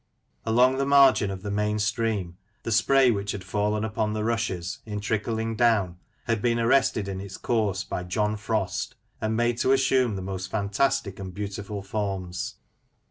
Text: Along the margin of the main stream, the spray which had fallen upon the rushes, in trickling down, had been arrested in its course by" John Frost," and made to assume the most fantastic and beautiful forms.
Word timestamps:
Along 0.47 0.77
the 0.79 0.85
margin 0.87 1.29
of 1.29 1.43
the 1.43 1.51
main 1.51 1.77
stream, 1.77 2.35
the 2.63 2.71
spray 2.71 3.11
which 3.11 3.33
had 3.33 3.43
fallen 3.43 3.83
upon 3.85 4.13
the 4.13 4.23
rushes, 4.23 4.79
in 4.83 4.99
trickling 4.99 5.55
down, 5.55 5.99
had 6.23 6.41
been 6.41 6.57
arrested 6.57 7.07
in 7.07 7.21
its 7.21 7.37
course 7.37 7.83
by" 7.83 8.01
John 8.05 8.35
Frost," 8.35 8.95
and 9.21 9.37
made 9.37 9.59
to 9.59 9.73
assume 9.73 10.15
the 10.15 10.23
most 10.23 10.49
fantastic 10.49 11.19
and 11.19 11.31
beautiful 11.35 11.83
forms. 11.83 12.55